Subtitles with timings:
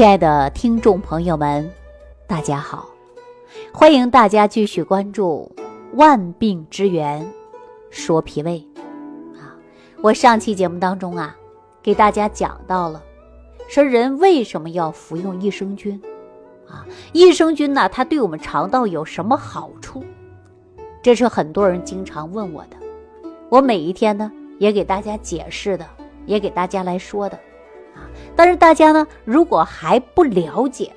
[0.00, 1.70] 亲爱的听众朋友们，
[2.26, 2.88] 大家好！
[3.70, 5.52] 欢迎大家继续关注
[5.94, 7.30] 《万病之源
[7.90, 8.66] 说脾胃》
[9.38, 9.52] 啊。
[10.00, 11.36] 我上期节目当中啊，
[11.82, 13.02] 给大家讲到了，
[13.68, 16.00] 说人为什么要服用益生菌
[16.66, 16.86] 啊？
[17.12, 20.02] 益生菌呢，它对我们肠道有什么好处？
[21.02, 22.76] 这是很多人经常问我的，
[23.50, 25.86] 我每一天呢也给大家解释的，
[26.24, 27.38] 也给大家来说的。
[27.94, 30.92] 啊但是大家呢，如果还不了解，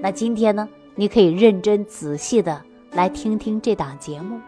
[0.00, 2.60] 那今天呢，你可以认真仔细的
[2.92, 4.38] 来听听这档节目，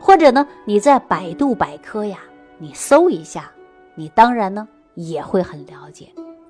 [0.00, 2.18] 或者呢，你在百度百科呀，
[2.58, 3.50] 你搜一下，
[3.94, 6.08] 你当然呢也会很了解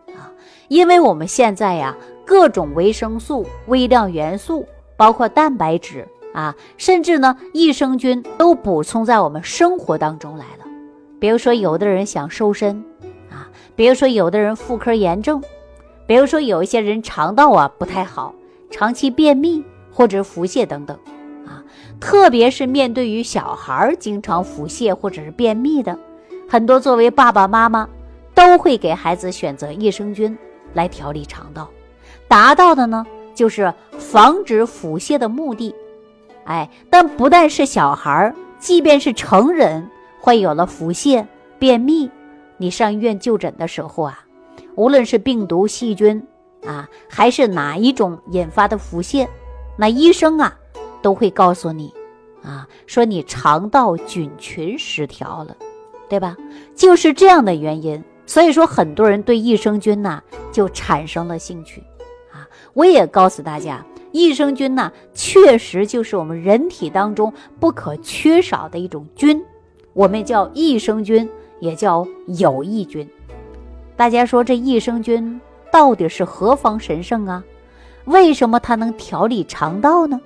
[0.09, 0.31] 啊，
[0.69, 4.67] 因为我们现在呀，各种维生素、微量元素，
[4.97, 10.65] 包括蛋白质啊，甚至呢益生菌都补充在我们生活当中来了。
[11.19, 12.85] 比如说，有的人想瘦身。
[13.77, 15.43] 比如说，有的人妇科炎症，
[16.07, 18.35] 比如说有一些人肠道啊不太好，
[18.71, 20.97] 长期便秘或者腹泻等等，
[21.47, 21.63] 啊，
[21.99, 25.99] 特别是面对于小孩经常腹泻或者是便秘的，
[26.49, 27.89] 很多作为爸爸妈妈
[28.35, 30.37] 都会给孩子选择益生菌
[30.73, 31.69] 来调理肠道，
[32.29, 35.75] 达到的呢就是防止腹泻的目的，
[36.45, 41.27] 哎，但不但是小孩，即便是成人，会有了腹泻、
[41.59, 42.09] 便秘。
[42.57, 44.25] 你上医院就诊的时候啊，
[44.77, 46.25] 无论是病毒、细菌
[46.65, 49.27] 啊，还是哪一种引发的腹泻，
[49.77, 50.57] 那医生啊
[51.03, 51.93] 都会告诉你
[52.43, 55.57] 啊，说你肠道菌群失调了，
[56.09, 56.37] 对吧？
[56.77, 61.83] 就是这样的原因，所以说很多人对益生菌呐就产生了兴趣
[62.33, 62.47] 啊。
[62.73, 69.45] 我也告诉大家，益生菌呢确实就是我们人体当中不可缺少的一种菌，
[69.93, 71.29] 我们叫益生菌。
[71.65, 73.09] 也叫有益菌，
[73.97, 75.41] 大家说这益生菌
[75.73, 77.43] 到底是何方神圣啊？
[78.05, 80.21] 为什么它能调理肠道呢？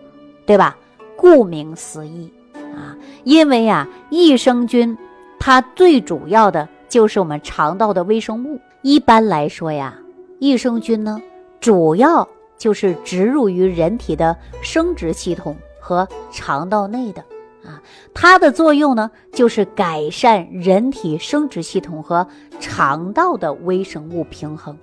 [0.45, 0.77] 对吧？
[1.17, 2.29] 顾名思义
[2.75, 4.99] 啊，因为呀，益生菌
[5.39, 8.61] 它最主要的就是我们肠道的微生物。
[8.83, 9.97] 一般来说呀，
[10.41, 11.23] 益生菌呢，
[11.61, 17.25] 主要就是植入于人体的生殖系统和肠道内的。
[17.69, 17.83] 啊，
[18.15, 22.27] 它的作用呢，就是改善人体生殖系统和
[22.59, 24.75] 肠道的微生物平衡，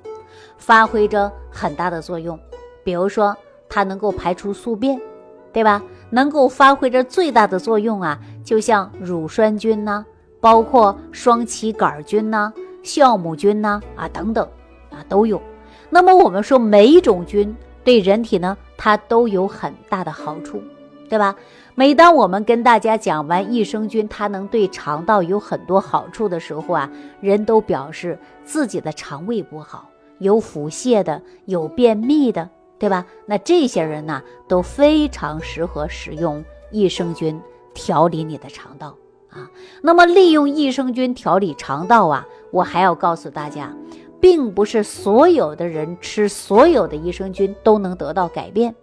[0.58, 2.40] 发挥着很大的作用。
[2.84, 3.36] 比如说，
[3.68, 5.02] 它能够排出宿便，
[5.52, 5.82] 对吧？
[6.12, 10.06] 能够发挥着最大的作用啊，就像乳酸菌呐，
[10.40, 12.54] 包括双歧杆菌呐、
[12.84, 14.48] 酵母菌呐啊等等
[14.92, 15.42] 啊都有。
[15.90, 20.62] 那么我们说，每一种菌对人体呢，它都有很大的好处，
[21.10, 21.36] 对吧？
[21.76, 26.90] 每当我们跟大家讲完益生菌，它能对肠道有很多好处的时候啊，
[27.22, 29.90] 人都表示自己的肠胃不好，
[30.20, 32.50] 有腹泻的，有便秘的，
[32.80, 33.06] 对吧？
[33.26, 37.40] 那这些人呢，都非常适合使用益生菌
[37.74, 38.96] 调理你的肠道
[39.30, 39.50] 啊。
[39.82, 43.76] 那么利用益生菌调理肠道啊，我还要告诉大家，
[44.22, 48.74] 并不是所有的人吃所有的益生菌都能得到改变，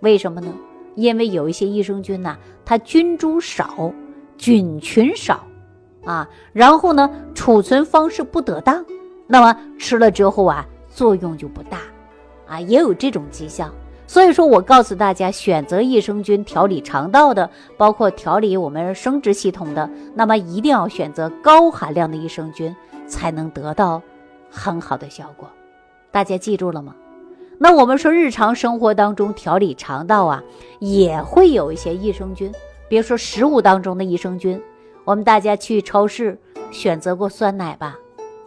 [0.00, 0.52] 为什么呢？
[0.98, 3.92] 因为有一些益生菌呢，它菌株少，
[4.36, 5.46] 菌群少，
[6.04, 8.84] 啊，然后呢，储存方式不得当，
[9.28, 11.78] 那么吃了之后啊，作用就不大，
[12.48, 13.72] 啊，也有这种迹象。
[14.08, 22.74] 所以说我告诉大家，选择益生菌调理肠道的，包括调理我们生殖系统的，那么一定要选择高含量的益生菌，
[23.06, 24.02] 才能得到
[24.50, 25.48] 很好的效果。
[26.10, 26.92] 大家记住了吗？
[27.60, 30.42] 那我们说，日常生活当中调理肠道啊，
[30.78, 32.52] 也会有一些益生菌。
[32.88, 34.60] 比如说食物当中的益生菌，
[35.04, 36.38] 我们大家去超市
[36.70, 37.98] 选择过酸奶吧，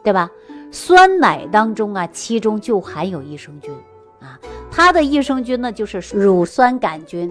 [0.01, 0.31] 对吧？
[0.71, 3.69] 酸奶当中啊，其中就含有益生菌
[4.21, 4.39] 啊。
[4.71, 7.29] 它的益生菌呢，就是乳酸杆菌。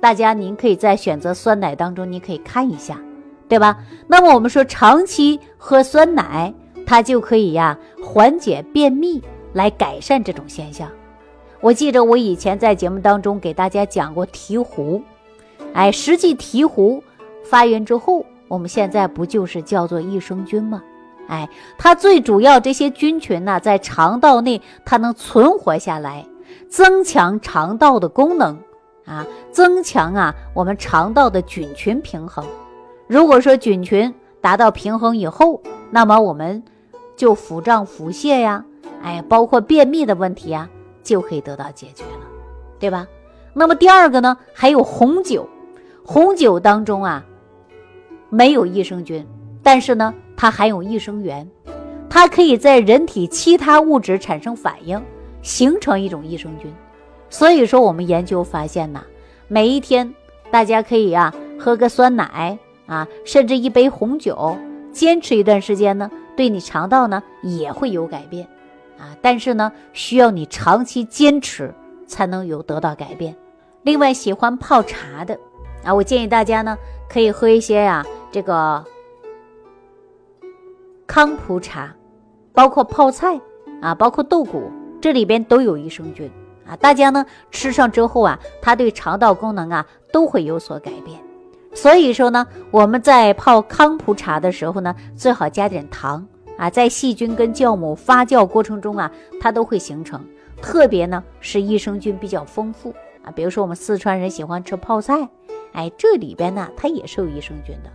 [0.00, 2.96] 大家您可以在选择酸奶当中，你可以看一下，
[3.48, 3.76] 对吧？
[4.06, 6.54] 那么我们说，长期喝酸奶，
[6.86, 9.20] 它就可以呀缓解便秘。
[9.54, 10.90] 来改善这种现象。
[11.60, 15.00] 我记着我以前在节目当中给大家讲过醍醐，
[15.72, 17.00] 哎，实际醍醐
[17.42, 20.82] 发源之后，我们现在不就是叫做益生菌吗？
[21.26, 21.48] 哎，
[21.78, 26.26] 它最主要这些菌群呢，在肠道内它能存活下来，
[26.68, 28.58] 增强肠道的功能
[29.06, 32.44] 啊，增强啊我们肠道的菌群平衡。
[33.06, 34.12] 如果说菌群
[34.42, 36.62] 达到平衡以后，那么我们
[37.16, 38.62] 就腹胀腹泻呀。
[39.04, 40.66] 哎，包括便秘的问题啊，
[41.02, 42.26] 就可以得到解决了，
[42.78, 43.06] 对吧？
[43.52, 45.46] 那么第二个呢，还有红酒，
[46.02, 47.22] 红酒当中啊，
[48.30, 49.24] 没有益生菌，
[49.62, 51.46] 但是呢，它含有益生元，
[52.08, 55.00] 它可以在人体其他物质产生反应，
[55.42, 56.72] 形成一种益生菌。
[57.28, 59.04] 所以说，我们研究发现呐，
[59.48, 60.14] 每一天
[60.50, 64.56] 大家可以啊喝个酸奶啊，甚至一杯红酒，
[64.92, 68.48] 坚持一段时间呢，对你肠道呢也会有改变
[68.98, 69.16] 啊。
[69.22, 71.74] 但是呢，需要你长期坚持
[72.06, 73.34] 才能有得到改变。
[73.82, 75.38] 另外，喜欢泡茶的
[75.84, 76.76] 啊，我建议大家呢
[77.08, 78.84] 可以喝一些呀这个
[81.06, 81.94] 康普茶，
[82.52, 83.40] 包括泡菜
[83.82, 84.70] 啊，包括豆谷，
[85.00, 86.30] 这里边都有益生菌。
[86.66, 91.20] 啊，大家呢吃上之后啊，它对肠道功能啊都会有所改变。
[91.74, 99.10] 所以说呢，我们在泡康普茶的时候呢，最好加点糖啊，在细菌跟酵母发酵过程中啊，
[99.40, 100.24] 它都会形成。
[100.62, 105.28] 特别呢是益生菌比较丰富啊，比如说我们四川人喜欢吃泡菜，
[105.72, 107.90] 哎，这里边呢它也是有益生菌的。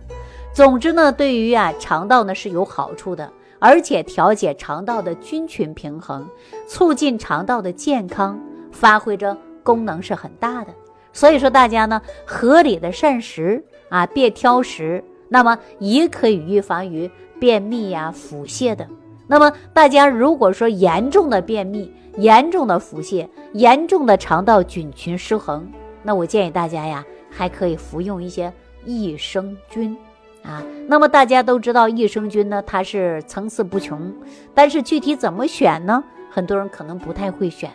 [0.52, 6.28] 总之呢，对于啊肠道呢是有好处的，而且调节肠道的菌群平衡，
[6.68, 8.38] 促进肠道的健康。
[8.72, 10.72] 发挥着功能是很大的，
[11.12, 17.10] 所以说大家呢合理的膳食啊，别挑食，那么也可以预防于
[17.40, 18.86] 便秘呀、腹泻的。
[19.26, 25.68] 那么大家如果说严重的便秘、严重的腹泻、严重的肠道菌群失衡，
[26.02, 28.52] 那我建议大家呀，还可以服用一些
[28.84, 29.96] 益生菌
[30.42, 30.62] 啊。
[30.86, 34.12] 那么大家都知道益生菌呢，它是层次不穷，
[34.54, 36.04] 但是具体怎么选呢？
[36.30, 37.70] 很多人可能不太会选。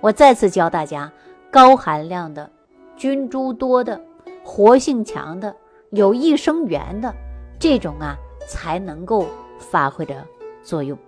[0.00, 1.12] 我再次教大家，
[1.50, 2.48] 高含量的、
[2.96, 4.00] 菌株多的、
[4.44, 5.54] 活性强的、
[5.90, 7.12] 有益生元的
[7.58, 8.16] 这种啊，
[8.50, 9.28] 才能够
[9.60, 10.26] 发挥着
[10.60, 10.98] 作用。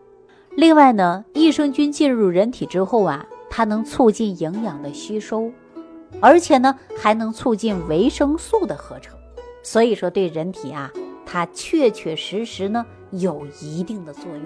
[0.56, 5.50] 另外呢，益生菌进入人体之后啊，它能促进营养的吸收，
[6.20, 9.18] 而且呢，还能促进维生素的合成。
[9.64, 10.92] 所以说，对人体啊，
[11.26, 14.44] 它确确实实呢，有一定的作用。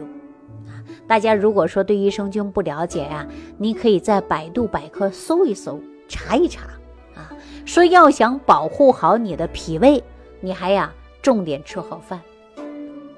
[0.66, 3.26] 啊大家如果说对益生菌不了解呀，
[3.58, 5.78] 你可以在百度百科搜一搜，
[6.08, 6.62] 查一查
[7.14, 7.30] 啊。
[7.64, 10.02] 说要想保护好你的脾胃，
[10.40, 12.20] 你还呀重点吃好饭。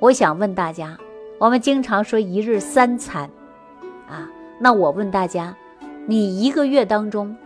[0.01, 0.97] 我想问大家，
[1.39, 3.29] 我们经常说一日三餐
[4.09, 4.31] 啊，
[4.61, 5.57] 那我问大家，
[6.07, 7.37] 你一个月当中，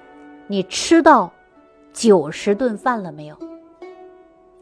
[0.46, 1.32] 你吃到
[1.94, 3.36] 九十顿饭了没有？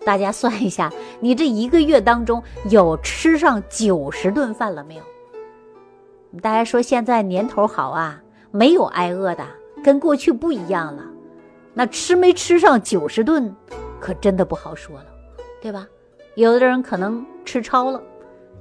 [0.04, 0.88] 大家算一下，
[1.18, 5.02] 你这一个月当中有吃上九十顿饭了没有？
[6.40, 8.22] 大家说现在年头好啊，
[8.52, 9.44] 没有挨饿的，
[9.82, 11.02] 跟过去不一样了。
[11.74, 13.52] 那吃没吃上九十顿，
[13.98, 15.06] 可真的不好说了，
[15.60, 15.88] 对吧？
[16.34, 18.02] 有的人可能吃超了，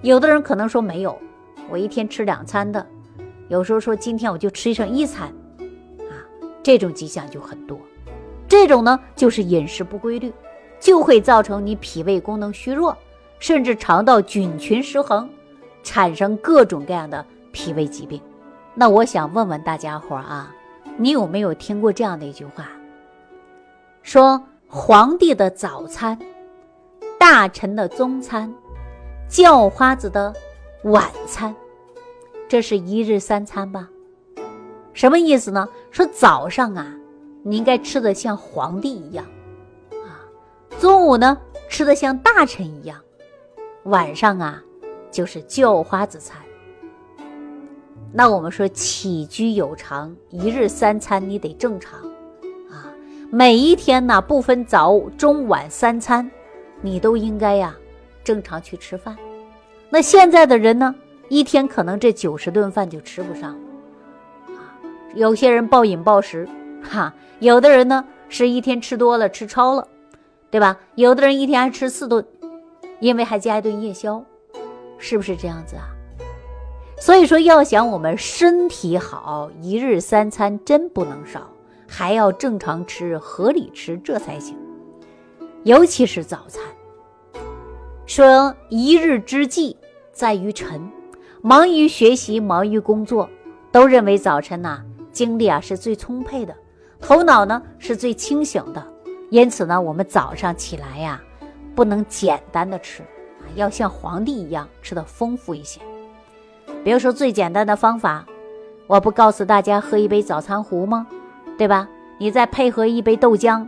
[0.01, 1.17] 有的人可能说没有，
[1.69, 2.85] 我一天吃两餐的，
[3.47, 5.27] 有时候说今天我就吃上一餐，
[5.99, 6.13] 啊，
[6.61, 7.79] 这种迹象就很多。
[8.47, 10.33] 这种呢，就是饮食不规律，
[10.79, 12.97] 就会造成你脾胃功能虚弱，
[13.39, 15.29] 甚至肠道菌群失衡，
[15.83, 17.25] 产生各种各样的。
[17.51, 18.21] 脾胃疾病，
[18.75, 20.53] 那我想问问大家伙啊，
[20.97, 22.67] 你有没有听过这样的一句话？
[24.03, 26.17] 说皇帝的早餐，
[27.31, 28.51] 大臣的中餐，
[29.27, 30.33] 叫花子的
[30.85, 31.55] 晚餐，
[32.47, 33.87] 这是一日三餐吧？
[34.93, 35.69] 什么意思呢？
[35.91, 36.91] 说早上啊，
[37.43, 39.23] 你应该吃的像皇帝一样
[39.91, 40.25] 啊；
[40.79, 41.37] 中午呢，
[41.69, 42.97] 吃的像大臣一样；
[43.83, 44.63] 晚上啊，
[45.11, 46.35] 就是叫花子餐。
[48.11, 51.99] 那我们说起居有常，一日三餐你得正常，
[52.71, 52.89] 啊，
[53.29, 56.29] 每一天呢不分早中晚三餐，
[56.81, 57.75] 你都应该呀
[58.23, 59.15] 正常去吃饭。
[59.89, 60.93] 那现在的人呢，
[61.29, 64.77] 一天可能这九十顿饭就吃不上了，啊，
[65.15, 66.47] 有些人暴饮暴食，
[66.83, 69.87] 哈，有的人呢是一天吃多了吃超了，
[70.51, 70.77] 对吧？
[70.95, 72.23] 有的人一天还吃四顿，
[72.99, 74.23] 因为还加一顿夜宵，
[74.97, 75.89] 是不是这样子啊？
[76.99, 81.49] 所以说，要想我们身体好，一日三餐真不能少，
[81.87, 84.55] 还要正常吃、合理吃，这才行。
[85.63, 86.63] 尤其是早餐。
[88.05, 89.77] 说一日之计
[90.11, 90.89] 在于晨，
[91.41, 93.29] 忙于学习、忙于工作，
[93.71, 96.55] 都认为早晨呐，精力啊是最充沛的，
[96.99, 98.83] 头脑呢是最清醒的。
[99.29, 101.21] 因此呢，我们早上起来呀，
[101.75, 105.79] 不能简单的吃啊，要像皇帝一样吃的丰富一些。
[106.83, 108.25] 比如说最简单的方法，
[108.87, 111.05] 我不告诉大家喝一杯早餐糊吗？
[111.59, 111.87] 对吧？
[112.17, 113.67] 你再配合一杯豆浆，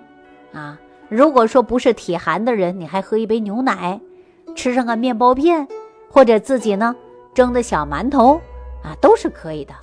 [0.52, 0.80] 啊，
[1.12, 4.00] 如果说不是体寒的人，你还喝一杯牛奶，
[4.56, 5.68] 吃上个面包片，
[6.10, 6.96] 或者自己呢
[7.34, 8.40] 蒸的小馒头，
[8.82, 9.74] 啊，都是可以的。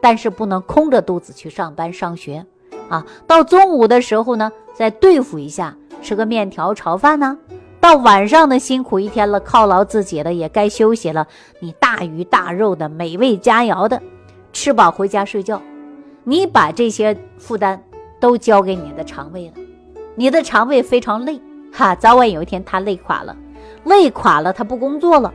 [0.00, 2.46] 但是不能空着肚子去上班上学，
[2.88, 7.36] 啊，到中午的时候呢，再对付一下，吃个面条炒饭呢。
[7.80, 11.26] 到晚上呢，辛苦一天了，犒劳自己了，也该休息了。
[11.58, 14.00] 你大鱼大肉的美味佳肴的，
[14.52, 15.60] 吃饱回家睡觉
[16.22, 17.82] 你把这些负担
[18.20, 19.54] 都交给你的肠胃了，
[20.18, 21.40] 你的肠胃非常累，
[21.72, 23.36] 哈，早晚有一天它累垮了，
[23.84, 25.32] 累垮了它不工作了，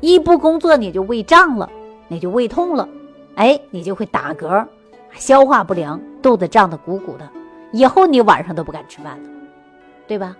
[0.00, 1.70] 一不工作你就胃胀了，
[2.08, 2.88] 你就胃痛了，
[3.36, 4.66] 哎，你就会打嗝，
[5.12, 7.30] 消化不良，肚子胀得鼓鼓的，
[7.70, 9.28] 以后你晚上都不敢吃饭了，
[10.08, 10.36] 对吧？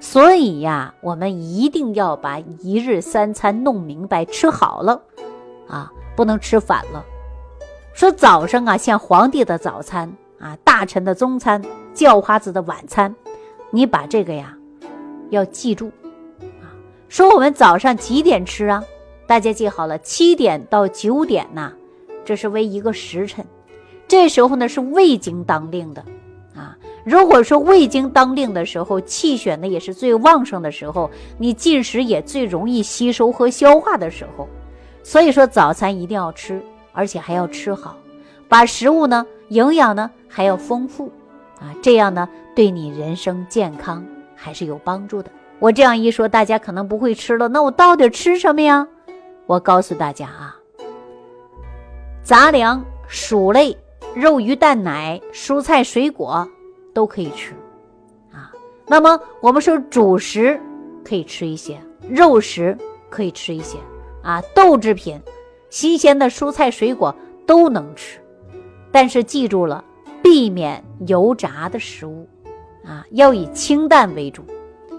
[0.00, 4.98] 所以呀，我们一定要把一日三餐弄明白，吃好了，
[5.68, 7.04] 啊，不能吃反了。
[7.92, 11.62] 说早上啊，像皇帝的早餐啊，大臣的中餐，
[11.92, 13.14] 叫花子的晚餐，
[13.70, 14.56] 你把这个呀，
[15.30, 15.90] 要记住
[16.40, 16.70] 啊。
[17.08, 18.84] 说我们早上几点吃啊？
[19.26, 21.72] 大家记好了，七点到九点呐，
[22.24, 23.44] 这是为一个时辰，
[24.06, 26.04] 这时候呢是胃经当令的
[26.54, 26.76] 啊。
[27.04, 34.48] 如果说胃经当令的时候，气血呢也是最旺盛的时候，你进食也最容易吸收和消化的时候，
[35.02, 36.62] 所以说早餐一定要吃。
[36.98, 37.94] 而且还要吃好，
[38.48, 41.12] 把食物呢营养呢还要丰富，
[41.60, 45.30] 啊，这样呢对你人生健康还是有帮助的。
[45.58, 47.48] 我这样一说，大家可能不会吃了。
[47.48, 48.86] 那我到底吃什么呀？
[49.46, 50.56] 我告诉大家啊，
[52.22, 53.76] 杂粮、薯类、
[54.14, 56.46] 肉、鱼、蛋、奶、蔬菜、水果
[56.92, 57.54] 都可以吃，
[58.32, 58.50] 啊，
[58.86, 60.60] 那么我们说主食
[61.04, 62.76] 可以吃一些，肉食
[63.08, 63.78] 可以吃一些，
[64.22, 65.20] 啊，豆制品。
[65.68, 68.20] 新鲜的蔬菜水果都能吃，
[68.92, 69.84] 但是记住了，
[70.26, 72.28] 避免油炸的食物，
[72.84, 74.44] 啊，要以清淡为主，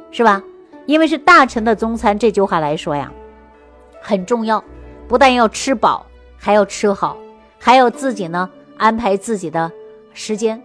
[0.10, 0.42] 是吧？
[0.86, 3.12] 因为是大臣的中餐，这句话来说呀，
[4.02, 4.64] 很重要。
[5.06, 6.06] 不但要吃饱，
[6.38, 7.18] 还要吃好，
[7.60, 9.70] 还要自己呢安排自己的
[10.14, 10.58] 时间，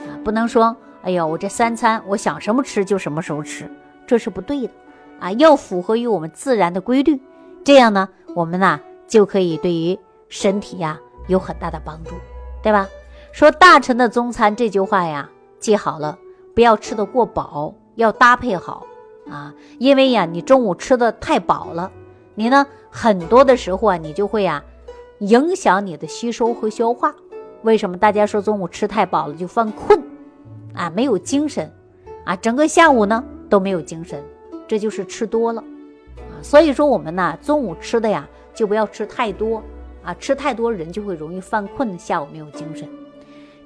[0.00, 3.70] 啊，不能说，哎呀，我这三餐我想什么吃就什么时候吃，
[4.04, 4.72] 这是不对的，
[5.20, 7.20] 啊，要符合于我们自然的规律，
[7.62, 8.80] 这样呢，我们呢。
[9.06, 9.98] 就可以对于
[10.28, 12.10] 身体呀有很大的帮助，
[12.62, 12.86] 对吧？
[13.32, 16.18] 说大臣的中餐这句话呀，记好了，
[16.54, 18.86] 不要吃得过饱，要搭配好
[19.30, 19.54] 啊。
[19.78, 21.90] 因为呀，你中午吃的太饱了，
[22.34, 24.62] 你呢很多的时候啊，你就会呀
[25.20, 27.14] 影响你的吸收和消化。
[27.62, 30.00] 为什么大家说中午吃太饱了就犯困
[30.74, 31.72] 啊，没有精神
[32.24, 34.22] 啊，整个下午呢都没有精神，
[34.66, 35.62] 这就是吃多了
[36.16, 36.42] 啊。
[36.42, 38.28] 所以说我们呢中午吃的呀。
[38.54, 39.62] 就不要吃太多
[40.02, 40.12] 啊！
[40.14, 42.88] 吃太多人就会容易犯困，下午没有精神。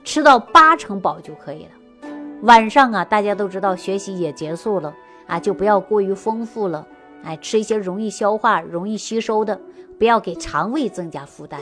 [0.04, 2.08] 吃到八成饱就可以了。
[2.42, 4.92] 晚上啊，大家都知道学习也结束了
[5.26, 6.86] 啊，就不要过于丰富了。
[7.24, 9.60] 哎，吃一些容易消化、容易吸收的，
[9.98, 11.60] 不要给肠胃增加负担。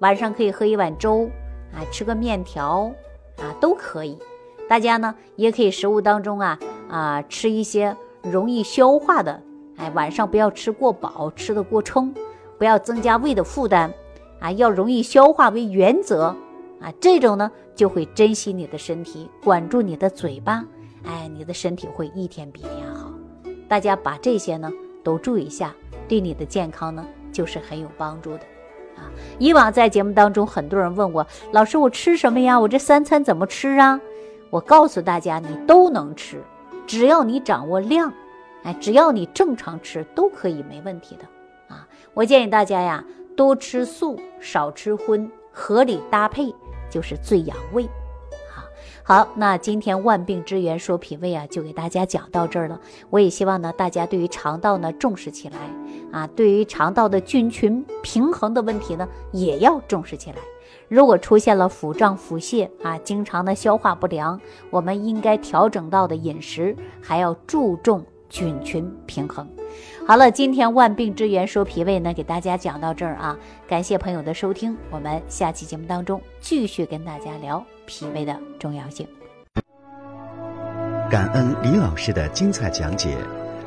[0.00, 1.30] 晚上可以喝一碗粥
[1.72, 2.90] 啊，吃个面条
[3.38, 4.18] 啊，都可以。
[4.68, 6.58] 大家呢也可以食物当中啊
[6.88, 9.40] 啊吃一些容易消化的。
[9.76, 12.12] 哎，晚上不要吃过饱，吃的过撑。
[12.58, 13.90] 不要增加胃的负担，
[14.40, 16.34] 啊，要容易消化为原则，
[16.80, 20.64] 啊，这种呢就会珍惜你的身体，管住你的嘴巴，
[21.04, 23.12] 哎，你的身体会一天比一天好。
[23.68, 24.70] 大家把这些呢
[25.04, 25.74] 都注意一下，
[26.08, 28.40] 对你的健康呢就是很有帮助的，
[28.96, 29.10] 啊。
[29.38, 32.58] 以往在节目当中，很多人问我，老师我吃什么呀？
[32.58, 34.00] 我这三餐怎么吃啊？
[34.50, 36.42] 我告诉大家，你都能吃，
[36.86, 38.12] 只要你掌握量，
[38.64, 41.24] 哎，只要你正常吃都可以，没问题的。
[41.68, 43.04] 啊我建议大家呀，
[43.36, 46.52] 多吃素，少吃荤，合理搭配
[46.90, 47.88] 就是最养胃。
[48.52, 48.62] 好，
[49.02, 52.78] 好，那今天万病之源说脾胃啊，就给大家讲到这儿了。
[53.08, 55.58] 我也希望呢，大家对于肠道呢重视起来
[56.12, 60.36] 啊，对于肠道的菌群平衡的问题呢，也要重视起来。
[60.88, 69.48] 如果出现了腹胀、腹泻啊，经常的消化不良，我们应该调整到的饮食，还要注重菌群平衡。
[70.06, 73.38] 好了，今天万病之源说脾胃呢，给大家讲到这儿啊，
[73.68, 79.06] 感谢朋友的收听，我们下期节目当中继续跟大家聊脾胃的重要性。
[81.08, 83.16] 感恩李老师的精彩讲解。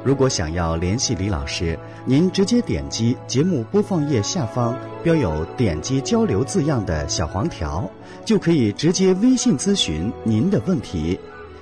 [0.04, 7.90] 如果想要联系李老师，您直接点击节目播放页下方标有“点击交流”字样的小黄条，
[8.25, 11.18] 就可以直接微信咨询您的问题。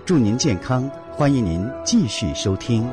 [0.05, 2.89] 祝您健康，欢迎您继续收听。